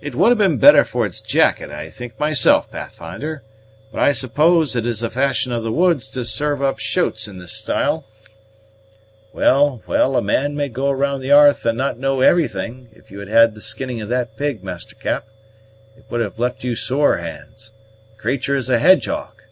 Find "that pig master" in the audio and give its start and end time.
14.08-14.94